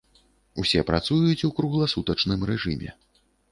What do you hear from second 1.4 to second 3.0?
у кругласутачным рэжыме.